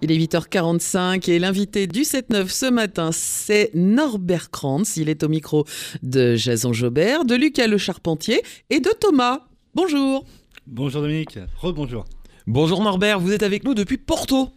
[0.00, 4.96] Il est 8h45 et l'invité du 7-9 ce matin, c'est Norbert Krantz.
[4.96, 5.64] Il est au micro
[6.04, 9.40] de Jason Jobert, de Lucas Le Charpentier et de Thomas.
[9.74, 10.24] Bonjour.
[10.68, 12.04] Bonjour Dominique, rebonjour.
[12.46, 14.50] Bonjour Norbert, vous êtes avec nous depuis Porto.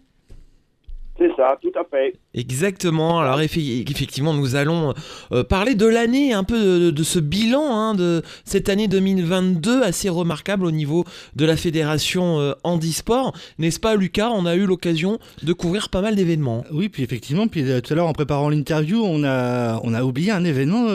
[1.17, 2.13] C'est ça, tout à fait.
[2.34, 3.20] Exactement.
[3.20, 4.94] Alors effe- effectivement, nous allons
[5.34, 10.07] euh, parler de l'année, un peu de, ce bilan hein, de cette année 2022 assez
[10.07, 11.04] remarquable au niveau
[11.35, 14.30] de la fédération euh, handisport, n'est-ce pas Lucas?
[14.30, 16.63] On a eu l'occasion de couvrir pas mal d'événements.
[16.71, 20.04] Oui, puis effectivement, puis euh, tout à l'heure en préparant l'interview, on a, on a
[20.04, 20.88] oublié un événement,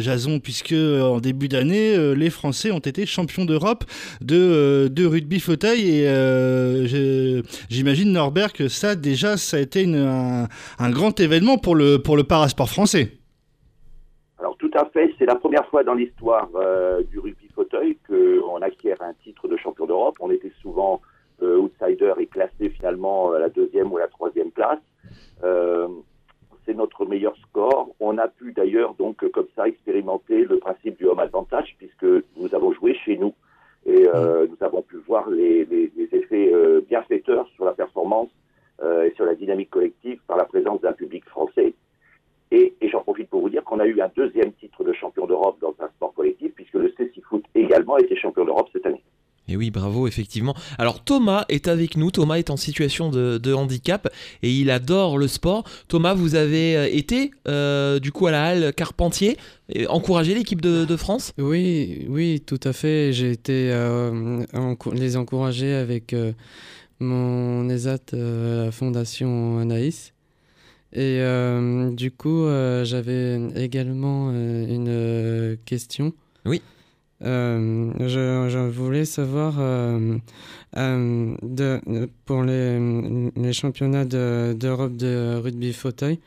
[0.00, 3.84] Jason, puisque en début d'année, les Français ont été champions d'Europe
[4.22, 7.34] de, de rugby fauteuil et
[7.70, 10.37] j'imagine Norbert que ça déjà, ça a été un,
[10.78, 13.12] un grand événement pour le, pour le parasport français.
[14.38, 18.62] Alors tout à fait, c'est la première fois dans l'histoire euh, du rugby fauteuil qu'on
[18.62, 20.16] acquiert un titre de champion d'Europe.
[20.20, 21.00] On était souvent
[21.42, 24.78] euh, outsider et classé finalement à la deuxième ou la troisième place.
[25.42, 25.88] Euh,
[26.64, 27.88] c'est notre meilleur score.
[27.98, 32.04] On a pu d'ailleurs donc comme ça expérimenter le principe du home advantage puisque
[32.36, 33.34] nous avons joué chez nous
[33.86, 36.52] et euh, nous avons pu voir les, les- les effets
[36.88, 38.28] bienfaiteurs sur la performance
[39.06, 39.97] et sur la dynamique collective
[40.38, 41.74] la présence d'un public français.
[42.50, 45.26] Et, et j'en profite pour vous dire qu'on a eu un deuxième titre de champion
[45.26, 48.86] d'Europe dans un sport collectif, puisque le CC Foot également a été champion d'Europe cette
[48.86, 49.02] année.
[49.50, 50.54] Et oui, bravo, effectivement.
[50.78, 52.10] Alors Thomas est avec nous.
[52.10, 54.08] Thomas est en situation de, de handicap
[54.42, 55.64] et il adore le sport.
[55.88, 59.38] Thomas, vous avez euh, été euh, du coup à la halle Carpentier,
[59.70, 61.32] et encourager l'équipe de, de France?
[61.38, 63.12] Oui, oui, tout à fait.
[63.12, 64.44] J'ai été euh,
[64.92, 66.32] les encourager avec euh,
[67.00, 70.12] mon ESAT, euh, la Fondation Anaïs.
[70.92, 76.12] Et euh, du coup, euh, j'avais également euh, une question.
[76.46, 76.62] Oui.
[77.22, 80.16] Euh, je, je voulais savoir euh,
[80.76, 81.80] euh, de,
[82.24, 82.78] pour les,
[83.36, 86.20] les championnats de- d'Europe de rugby fauteuil,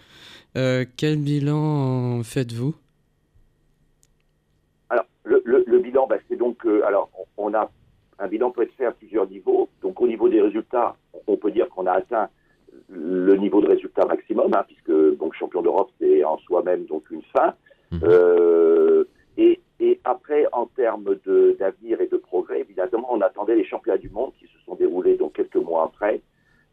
[0.57, 2.75] euh, quel bilan faites-vous?
[4.89, 7.71] Alors, le, le- le bilan, bah, c'est donc, euh, alors, on on a
[8.19, 9.69] un bilan peut être fait à plusieurs niveaux.
[9.81, 10.95] Donc, au niveau des résultats,
[11.25, 12.29] on peut dire qu'on a atteint
[12.93, 17.21] le niveau de résultat maximum, hein, puisque donc champion d'Europe, c'est en soi-même donc une
[17.33, 17.53] fin.
[17.91, 18.01] Mhm.
[18.03, 19.03] Euh,
[19.37, 21.15] et, et après, en termes
[21.59, 25.15] d'avenir et de progrès, évidemment, on attendait les championnats du monde qui se sont déroulés
[25.15, 26.21] donc quelques mois après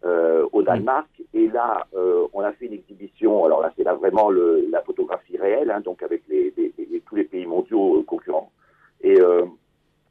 [0.04, 1.08] euh, au Danemark.
[1.34, 3.44] Et là, euh, on a fait une exhibition.
[3.44, 7.00] Alors là, c'est là vraiment le- la photographie réelle, hein, donc avec les, les- les-
[7.00, 8.50] tous les pays mondiaux concurrents.
[9.02, 9.16] Et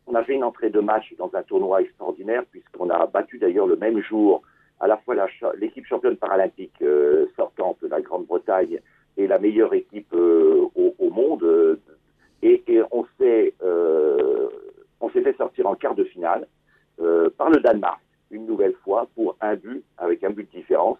[0.07, 3.67] on a fait une entrée de match dans un tournoi extraordinaire, puisqu'on a battu d'ailleurs
[3.67, 4.41] le même jour
[4.79, 5.15] à la fois
[5.57, 8.79] l'équipe championne paralympique euh, sortante de la Grande-Bretagne
[9.17, 11.43] et la meilleure équipe euh, au, monde.
[11.43, 11.79] euh,
[12.43, 12.61] et,
[12.91, 13.53] on s'est
[14.99, 16.47] on s'est fait sortir en quart de finale
[17.37, 17.99] par le Danemark
[18.29, 20.97] une nouvelle fois pour un but avec un but de différence.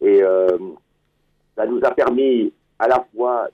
[0.00, 0.20] Et
[1.56, 3.48] ça nous a permis à la fois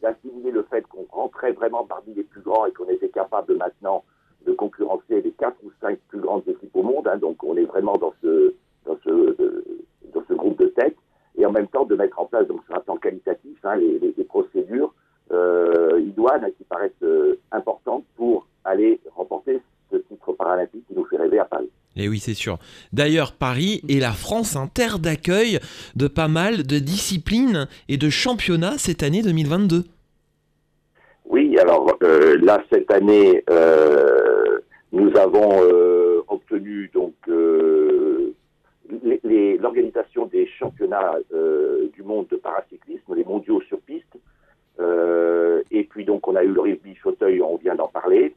[0.00, 4.04] d'assimiler le fait qu'on rentrait vraiment parmi les plus grands et qu'on était capable maintenant
[4.46, 7.08] de concurrencer les quatre ou cinq plus grandes équipes au monde.
[7.08, 7.18] hein.
[7.18, 8.54] donc on est vraiment dans ce,
[8.86, 9.64] dans ce,
[10.14, 10.96] dans ce groupe de tête.
[11.38, 13.98] Et en même temps de mettre en place donc sur un plan qualitatif hein, les,
[13.98, 14.92] les- les procédures
[15.32, 19.60] euh, idoines hein, qui paraissent euh, importantes pour aller remporter
[19.90, 21.70] ce titre paralympique qui nous fait rêver à Paris.
[21.96, 22.58] Et oui, c'est sûr.
[22.92, 25.58] D'ailleurs, Paris et la France, un terre d'accueil
[25.96, 29.84] de pas mal de disciplines et de championnats cette année 2022.
[31.26, 34.60] Oui, alors euh, là cette année, euh,
[34.92, 35.62] nous avons
[36.28, 37.14] obtenu donc
[39.58, 44.16] l'organisation des championnats euh, du monde de paracyclisme, les mondiaux sur piste.
[44.78, 48.34] Euh, et puis donc on a eu le rugby fauteuil, on vient d'en parler.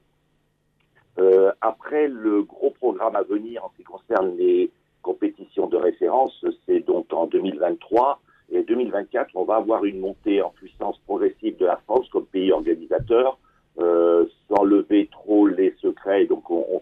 [1.20, 4.72] Euh, après le gros programme à venir en ce qui concerne les
[5.02, 8.20] compétitions de référence, c'est donc en 2023
[8.52, 12.52] et 2024, on va avoir une montée en puissance progressive de la France comme pays
[12.52, 13.38] organisateur,
[13.78, 16.26] sans lever trop les secrets.
[16.26, 16.82] Donc on, on-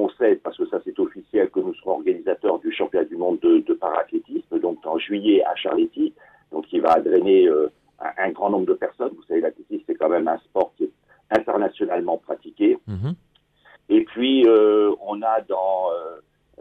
[0.00, 3.38] on sait, parce que ça c'est officiel, que nous serons organisateurs du championnat du monde
[3.40, 6.12] de, de parathlétisme, donc en juillet à Charletti,
[6.52, 7.70] donc qui va drainer euh,
[8.00, 9.12] un, un grand nombre de personnes.
[9.14, 10.92] Vous savez, l'athlétisme c'est quand même un sport qui est
[11.30, 12.78] internationalement pratiqué.
[12.86, 13.14] Mhm.
[13.88, 15.90] Et puis, euh, on a dans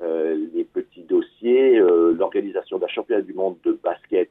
[0.02, 4.30] euh, les petits dossiers l'organisation d'un championnat du monde de basket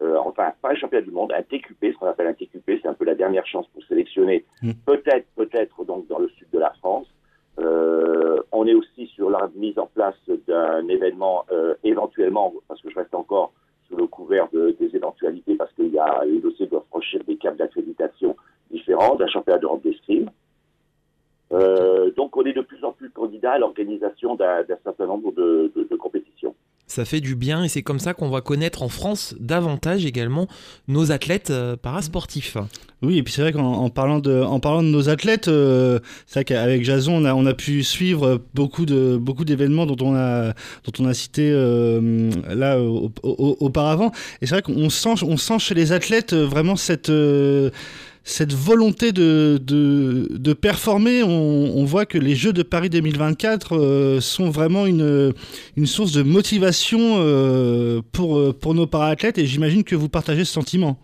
[0.00, 2.94] enfin pas un championnat du monde, un TQP, ce qu'on appelle un TQP, c'est un
[2.94, 4.72] peu la dernière chance pour sélectionner Mm.
[4.86, 7.06] peut-être, peut-être donc dans le sud de la France.
[7.58, 12.96] Euh, on est aussi sur mise en place d'un événement euh, éventuellement, parce que je
[12.96, 13.52] reste encore
[13.88, 17.36] sous le couvert de- des éventualités, parce qu'il y a les dossiers doivent franchir des
[17.36, 18.36] caps d'accréditation
[18.70, 20.30] différents, d'un championnat d'Europe d'escrime.
[21.52, 25.96] Euh, donc on est de plus en plus candidat à l'organisation d'un certain nombre de
[25.96, 26.27] compétitions.
[26.88, 30.48] Ça fait du bien et c'est comme ça qu'on va connaître en France davantage également
[30.88, 32.56] nos athlètes euh, parasportifs.
[33.02, 36.00] Oui, et puis c'est vrai qu'en en parlant de, en parlant de nos athlètes, euh,
[36.26, 40.04] c'est vrai qu'avec Jason, on a, on a pu suivre beaucoup de, beaucoup d'événements dont
[40.04, 40.48] on a,
[40.84, 44.10] dont on a cité euh, là au- au- auparavant.
[44.40, 47.10] Et c'est vrai qu'on sent, on sent chez les athlètes vraiment cette,
[48.28, 51.22] cette volonté de, de, performer.
[51.22, 55.32] On, voit que les Jeux de Paris 2024 euh, sont vraiment une,
[55.78, 59.38] une source de motivation euh, pour, pour nos para-athlètes.
[59.38, 60.98] Et j'imagine que vous partagez ce sentiment.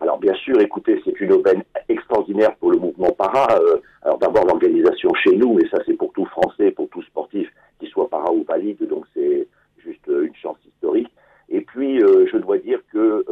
[0.00, 3.46] Alors bien sûr, écoutez, c'est une aubaine extraordinaire pour le mouvement para.
[3.60, 7.48] Euh, alors d'abord l'organisation chez nous, et ça c'est pour tout Français, pour tout sportif,
[7.78, 9.46] qu'il soit para ou valide, donc c'est
[9.78, 11.08] juste une chance historique.
[11.48, 13.24] Et puis je dois dire que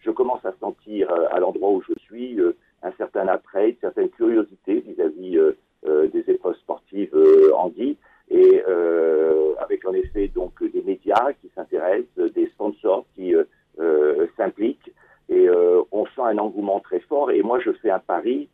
[0.00, 4.08] je commence à sentir à l'endroit où je suis euh, un certain attrait, une certaine
[4.08, 5.52] curiosité vis-à-vis euh,
[5.86, 7.96] euh, des épreuves sportives euh, en Guy,
[8.30, 13.44] et euh, avec en effet donc des médias qui s'intéressent, des sponsors qui euh,
[13.80, 14.92] euh, s'impliquent
[15.28, 17.30] et euh, on sent un engouement très fort.
[17.30, 18.48] Et moi, je fais un pari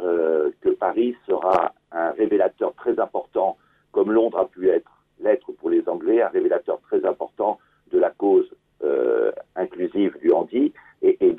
[0.00, 3.58] euh, que Paris sera un révélateur très important,
[3.92, 4.90] comme Londres a pu être
[5.22, 7.58] l'être pour les Anglais, un révélateur très important
[7.92, 8.50] de la cause
[8.82, 10.72] euh, inclusive du handi
[11.02, 11.32] et, et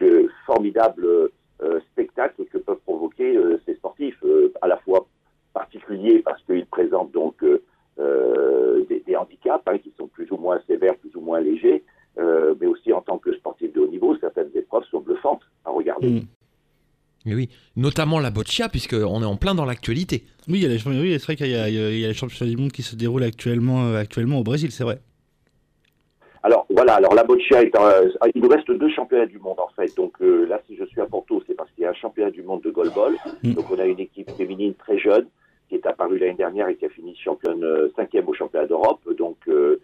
[0.62, 1.30] de formidables
[1.64, 5.08] euh, spectacles que peuvent provoquer euh, ces sportifs, euh, à la fois
[5.54, 7.44] particuliers parce qu'ils présentent donc
[8.90, 11.84] des, des handicaps hein, qui sont plus ou moins sévères, plus ou moins légers,
[12.18, 15.72] euh, mais aussi en tant que sportif de haut niveau, certaines épreuves sont bluffantes à
[15.72, 16.10] regarder.
[16.10, 16.28] Mm.
[17.26, 20.24] Mais oui, notamment la boccia puisqu'on est en plein dans l'actualité.
[20.48, 22.58] Oui, il y a les, oui, c'est vrai qu'il y a, y les championnats du
[22.58, 25.00] monde qui se déroulent actuellement, actuellement au Brésil, c'est vrai.
[26.94, 29.70] Alors voilà, alors la boccia est un- il nous reste deux championnats du monde en
[29.70, 29.96] fait.
[29.96, 32.32] Donc euh, là, si je suis à Porto, c'est parce qu'il y a un championnat
[32.32, 33.16] du monde de goalball.
[33.44, 33.54] Mm.
[33.54, 35.28] Donc on a une équipe féminine très jeune
[35.70, 39.00] qui est apparue l'année dernière et qui a fini championne euh, cinquième au championnat d'Europe.
[39.18, 39.80] Donc euh,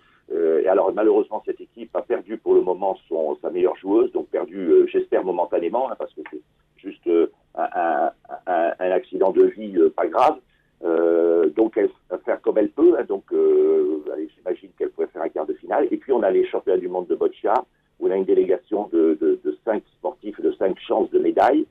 [0.63, 4.27] et alors malheureusement cette équipe a perdu pour le moment son sa meilleure joueuse, donc
[4.27, 6.41] perdu, j'espère momentanément, hein, parce que c'est
[6.75, 7.09] juste
[7.55, 8.11] un, un-
[8.47, 10.37] un- un accident de vie pas grave.
[10.83, 12.95] Euh, donc elle va faire comme elle peut.
[12.99, 15.87] hein, donc euh, allez, j'imagine qu'elle pourrait faire un quart de finale.
[15.91, 17.53] Et puis on a les championnats du monde de boccia
[17.99, 21.65] où on a une délégation de, de, de cinq sportifs, de cinq chances de médailles.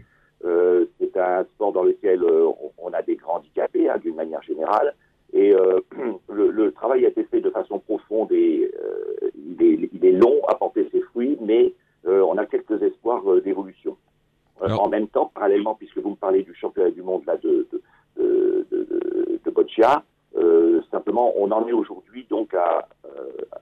[0.44, 4.42] Euh, c'est un sport dans lequel euh, on, a des grands handicapés hein, d'une manière
[4.42, 4.94] générale.
[5.32, 5.80] Et euh,
[6.32, 8.70] le, le travail a été fait de façon profonde et
[9.34, 11.72] il, est, il est long à porter ses fruits, mais
[12.04, 13.96] on a quelques espoirs d'évolution.
[14.60, 18.66] En même temps, parallèlement, puisque vous me parlez du championnat du monde là, de, de,
[19.44, 20.04] de, boccia,
[20.92, 22.86] simplement, on en est aujourd'hui donc à,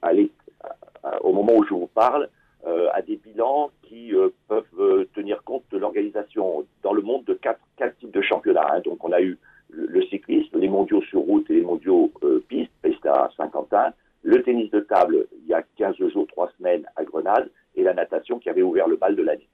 [0.07, 0.31] aller,
[0.63, 0.77] à-
[1.09, 2.29] à- au moment où je vous parle,
[2.67, 7.25] euh, à des bilans qui euh, peuvent euh, tenir compte de l'organisation dans le monde
[7.25, 8.67] de quatre, quatre types de championnats.
[8.73, 8.81] hein.
[8.81, 9.39] Donc, on a eu
[9.71, 13.93] le, cyclisme, les mondiaux sur route et les mondiaux euh, piste, piste à Saint-Quentin,
[14.23, 17.93] le tennis de table il y a 15 jours, 3 semaines à Grenade, et la
[17.93, 19.49] natation qui avait ouvert le bal de l'année.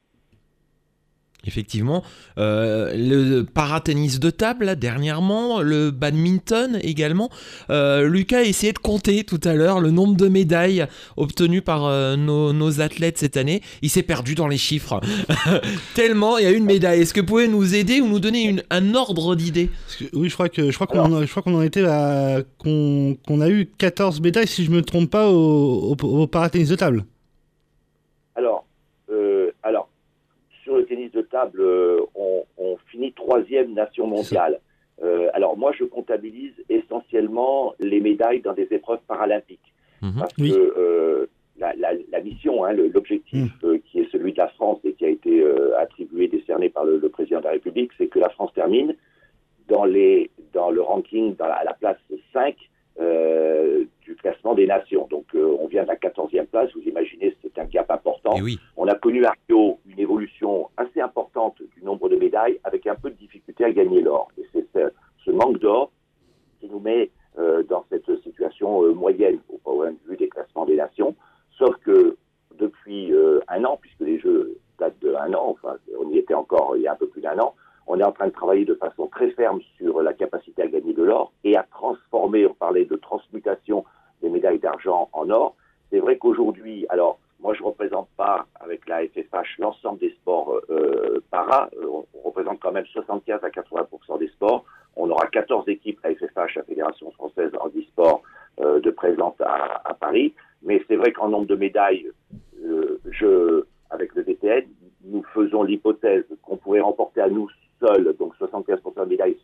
[1.50, 2.04] Effectivement,
[2.38, 7.28] Euh, le paratennis de table là, dernièrement, le badminton également.
[7.70, 11.84] Euh, Lucas a essayé de compter tout à l'heure le nombre de médailles obtenues par
[11.86, 13.60] euh, nos, nos athlètes cette année.
[13.82, 15.00] Il s'est perdu dans les chiffres.
[15.94, 17.00] Tellement il y a une médaille.
[17.00, 19.68] Est-ce que vous pouvez nous aider ou nous donner une- un ordre d'idée?
[20.14, 23.40] Oui, je crois que je crois qu'on je crois qu'on en était à qu'on qu'on
[23.40, 27.04] a eu 14 médailles si je me trompe pas au, au, au paratennis de table.
[28.36, 28.64] Alors,
[29.10, 29.88] euh, alors,
[30.62, 34.60] sur le tennis de table, euh, on, on finit troisième nation mondiale.
[35.02, 39.72] Euh, alors moi, je comptabilise essentiellement les médailles dans des épreuves paralympiques.
[40.02, 40.14] Mhm.
[40.18, 40.50] Parce Oui.
[40.50, 41.26] que euh,
[41.58, 45.04] la, la- la mission, hein, l'objectif euh, qui est celui de la France et qui
[45.04, 45.44] a été
[45.78, 48.94] attribué, décerné par le, le président de la République, c'est que la France termine
[49.68, 51.98] dans, les, dans le ranking dans la- à la place
[52.32, 52.56] 5
[53.00, 55.06] euh, du classement des nations.
[55.08, 58.34] Donc euh, on vient de la 14e place, vous imaginez, c'est un gap important.
[58.42, 62.88] Oui, On a connu à Rio une évolution assez importante du nombre de médailles avec
[62.88, 64.28] un peu de difficulté à gagner l'or.
[64.36, 64.90] Et c'est ce,
[65.24, 65.92] ce manque d'or
[66.58, 70.66] qui nous met euh, dans cette situation euh, moyenne au point de vue des classements
[70.66, 71.14] des nations.
[71.56, 72.16] Sauf que
[72.58, 73.12] depuis
[73.48, 76.82] un an, puisque les Jeux datent de un an, enfin on y était encore il
[76.82, 77.54] y a un peu plus d'un an,
[77.86, 80.94] on est en train de travailler de façon très ferme sur la capacité à gagner
[80.94, 83.84] de l'or et à transformer, on parlait de transmutation
[84.22, 85.56] des médailles d'argent en or.
[85.90, 90.52] C'est vrai qu'aujourd'hui, alors moi je ne représente pas avec la FFH l'ensemble des sports
[90.52, 94.64] euh, euh para, euh, on, représente quand même 75 à 80% des sports.
[94.96, 98.22] On aura 14 équipes, la FFH, la Fédération française en e-sport,
[98.60, 100.34] euh, de présente à, Paris.
[100.62, 102.10] Mais c'est vrai qu'en nombre de médailles,
[103.90, 104.64] avec le VTN,
[105.04, 107.48] nous faisons l'hypothèse qu'on pourrait remporter à nous
[107.80, 109.36] seuls, donc 75% de médailles,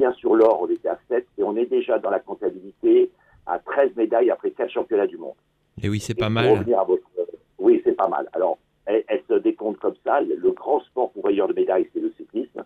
[0.00, 3.10] moyen sur l'or, on était à 7, et on est déjà dans la comptabilité
[3.46, 5.34] à 13 médailles après 4 championnats du monde.
[5.82, 6.50] Et oui, c'est pas pour mal.
[6.50, 7.02] revenir à votre-
[7.58, 8.28] Oui, c'est pas mal.
[8.32, 10.20] Alors, elle, elle se décompte comme ça.
[10.20, 12.64] Le, grand sport pourvoyeur de médailles, c'est le cyclisme.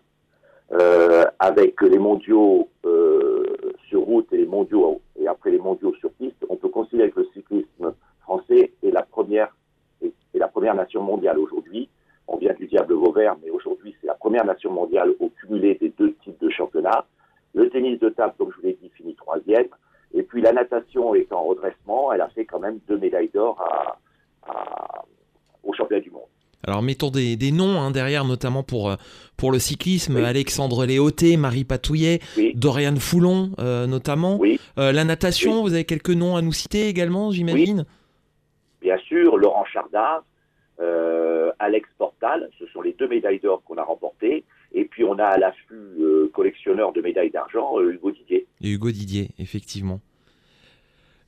[0.71, 3.43] Euh, avec les mondiaux euh,
[3.87, 7.19] sur route et les mondiaux et après les mondiaux sur piste, on peut considérer que
[7.19, 9.55] le cyclisme français est la première
[10.01, 11.87] est, est la première nation mondiale aujourd'hui.
[12.27, 15.89] On vient du diable Vauvert, mais aujourd'hui c'est la première nation mondiale au cumulé des
[15.89, 17.05] deux types de championnats.
[17.55, 19.67] Le tennis de table, comme je vous l'ai dit, finit troisième.
[20.13, 22.11] Et puis la natation est en redressement.
[22.13, 23.97] Elle a fait quand même deux médailles d'or à,
[24.51, 25.05] à-
[25.63, 26.21] au championnat du monde.
[26.67, 28.95] Alors mettons des, des noms hein, derrière, notamment pour, euh,
[29.37, 30.23] pour le cyclisme, Oui.
[30.25, 32.53] Alexandre Léoté, Marie Patouillet, Oui.
[32.55, 34.37] Dorian Foulon euh, notamment.
[34.37, 34.59] Oui.
[34.77, 37.85] Euh, la natation, vous avez quelques noms à nous citer également, j'imagine?
[38.81, 40.23] Bien sûr, Laurent Chardard,
[40.79, 44.43] euh, Alex Portal, ce sont les deux médailles d'or qu'on a remportées.
[44.77, 48.45] Et puis on a à l'affût euh, collectionneur de médailles d'argent, euh, Hugo Didier.
[48.61, 50.01] Et Hugo Didier, effectivement.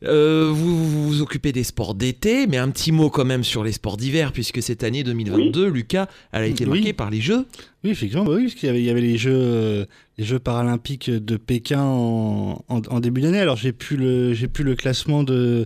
[0.03, 3.63] Euh, vous, vous vous occupez des sports d'été, mais un petit mot quand même sur
[3.63, 6.69] les sports d'hiver, puisque cette année 2022, Lucas, elle a été Oui.
[6.81, 7.47] marquée par les Jeux.
[7.83, 9.87] Oui, effectivement, oui, parce qu'il y avait, il y avait les, jeux,
[10.19, 13.39] les Jeux paralympiques de Pékin en, en- en début d'année.
[13.39, 15.65] Alors, j'ai plus le, le classement de,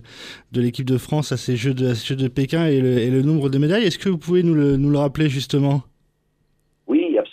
[0.52, 2.98] de l'équipe de France à ces Jeux de, à ces Jeux de Pékin et le,
[3.00, 3.84] et le nombre de médailles.
[3.84, 5.82] Est-ce que vous pouvez nous le, nous le rappeler justement?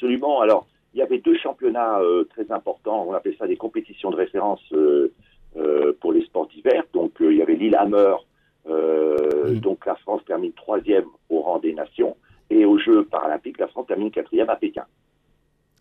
[0.09, 0.41] Absolument.
[0.41, 3.05] Alors, il y avait deux championnats euh, très importants.
[3.07, 5.13] On appelle ça des compétitions de référence euh,
[5.57, 6.83] euh, pour les sports d'hiver.
[6.93, 8.15] Donc, il y avait Lillehammer.
[8.67, 9.59] Euh, Mm.
[9.59, 12.15] Donc, la France termine troisième au rang des nations.
[12.49, 14.85] Et aux Jeux paralympiques, la France termine quatrième à Pékin.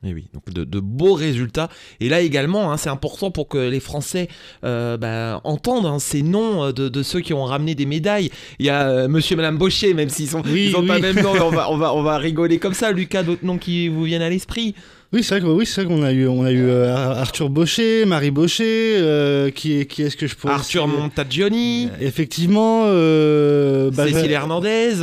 [0.08, 1.68] Et oui, donc de, de beaux résultats.
[2.00, 4.28] Et là également, hein, c'est important pour que les Français
[4.64, 8.30] euh, bah, entendent hein, ces noms euh, de, de ceux qui ont ramené des médailles.
[8.58, 10.94] Il y a euh, Monsieur et Madame Baucher, même s'ils sont, Oui, ils ont pas
[10.96, 11.02] oui.
[11.02, 12.90] même nom, mais on va, on va, on va rigoler comme ça.
[12.90, 14.74] Lucas, d'autres noms qui vous viennent à l'esprit?
[15.10, 18.04] Oui, c'est vrai oui, c'est vrai qu'on a eu, on a eu euh, Arthur Baucher,
[18.04, 24.96] Marie Baucher, euh, qui, qui est-ce que je pourrais Arthur Montagioni, Effectivement, euh, Cécile Hernandez,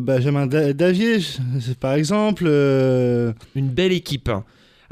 [0.00, 1.18] Benjamin Da- Davier,
[1.80, 2.44] par exemple.
[2.46, 4.30] une belle équipe.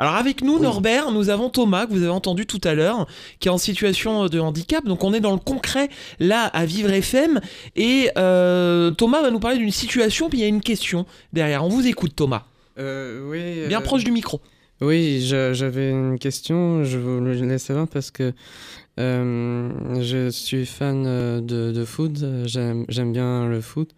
[0.00, 0.62] Alors avec nous, Oui.
[0.62, 3.06] Norbert, nous avons Thomas, que vous avez entendu tout à l'heure,
[3.40, 4.84] qui est en situation de handicap.
[4.84, 5.88] Donc on est dans le concret,
[6.20, 7.40] là, à Vivre FM.
[7.76, 11.64] Et euh, Thomas va nous parler d'une situation, puis il y a une question derrière.
[11.64, 12.44] On vous écoute, Thomas.
[12.78, 13.66] Euh, oui.
[13.68, 14.40] Bien euh, proche du micro.
[14.80, 18.32] Oui, je- j'avais une question, je voulais la savoir parce que
[19.00, 19.70] euh,
[20.00, 21.02] je suis fan
[21.44, 22.12] de, de foot,
[22.47, 23.90] j'aime bien le foot.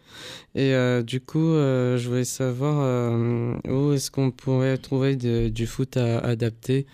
[0.55, 5.49] Et euh, du coup, euh, je voulais savoir euh, où est-ce qu'on pourrait trouver de-
[5.49, 6.87] du foot à, adapté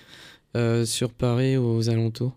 [0.57, 2.37] euh, sur Paris ou aux alentours?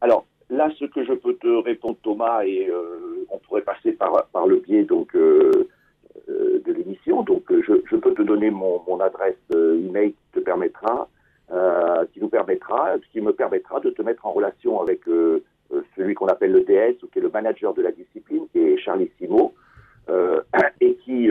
[0.00, 4.26] Alors là, ce que je peux te répondre, Thomas, et euh, on pourrait passer par,
[4.32, 5.14] par le biais donc
[6.38, 7.22] de l'émission.
[7.22, 11.08] Donc, euh, je, peux te donner mon, adresse email qui te permettra,
[11.50, 15.42] euh, qui nous permettra, qui me permettra de te mettre en relation avec euh,
[15.96, 18.78] celui qu'on appelle le DS, ou qui est le manager de la discipline, qui est
[18.78, 19.54] Charlie Simo,
[20.80, 21.30] et qui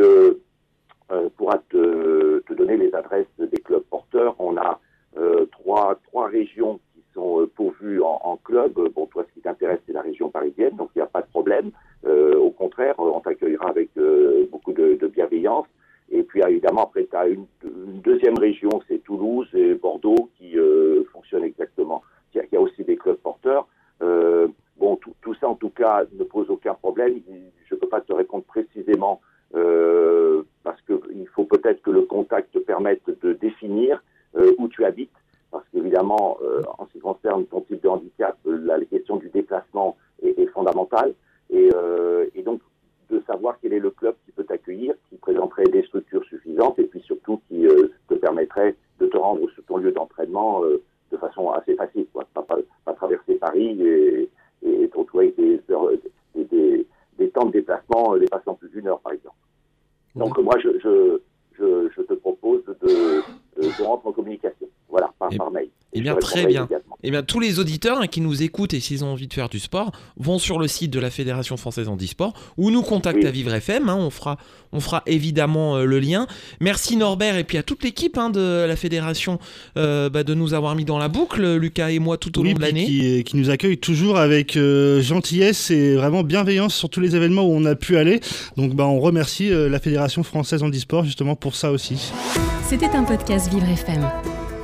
[1.36, 4.36] pourra te, donner les adresses des clubs porteurs.
[4.40, 4.80] On a
[5.52, 8.74] trois, trois régions qui sont pourvues en, en club.
[8.94, 11.72] Bon, toi, ce qui t'intéresse, c'est la région parisienne, il n'y a pas de problème.
[12.06, 15.66] Euh, au contraire, on t'accueillera avec euh, beaucoup de, de bienveillance.
[16.18, 20.58] Et puis, évidemment, après, tu as une, une deuxième région, c'est Toulouse et Bordeaux, qui
[20.58, 22.02] euh, fonctionnent exactement.
[22.34, 23.68] Il y, a, aussi des clubs porteurs.
[24.02, 24.48] Euh,
[24.78, 27.14] bon, tout, tout ça, en tout cas, ne pose aucun problème.
[27.68, 29.22] Je ne peux pas te répondre précisément
[29.56, 34.04] euh, parce qu'il faut peut-être que le contact te permette de définir
[34.36, 35.12] euh, où tu habites,
[35.52, 39.30] parce qu'évidemment, euh, en ce qui concerne ton type de handicap, la, la question du
[39.30, 41.14] déplacement est, est fondamentale,
[41.50, 42.60] et, euh, et donc
[43.10, 46.84] de savoir quel est le club qui peut t'accueillir, qui présenterait des structures suffisantes, et
[46.84, 50.82] puis surtout qui euh, te permettrait de te rendre sur ton lieu d'entraînement euh,
[51.12, 52.28] de façon assez facile, quoi.
[52.34, 54.30] Pas, pas, pas traverser Paris et,
[54.62, 55.88] et te retrouver avec des, heures,
[56.36, 56.86] des, des,
[57.18, 59.38] des temps de déplacement euh, dépassant plus d'une heure, par exemple.
[60.16, 61.20] Donc moi, je, je,
[61.58, 65.70] je, je te propose de, de, de rentrer en communication, voilà, par, Eh- par mail.
[65.94, 66.68] eh Et bien, très bien.
[67.04, 69.50] eh bien, tous les auditeurs hein, qui nous écoutent et s'ils ont envie de faire
[69.50, 73.28] du sport vont sur le site de la Fédération française handisport ou nous contactent Oui.
[73.28, 73.90] à Vivre FM.
[73.90, 74.38] hein, on, fera,
[74.72, 76.28] on fera évidemment euh, le lien.
[76.60, 79.40] Merci Norbert et puis à toute l'équipe hein, de la Fédération
[79.78, 82.50] euh, bah, de nous avoir mis dans la boucle, Lucas et moi, tout au Oui,
[82.50, 82.86] long de l'année.
[82.86, 87.44] qui, qui nous accueille toujours avec euh, gentillesse et vraiment bienveillance sur tous les événements
[87.44, 88.20] où on a pu aller.
[88.58, 92.12] Donc bah, on remercie euh, la Fédération française handisport justement pour ça aussi.
[92.68, 94.26] C'était un podcast Vivre FM.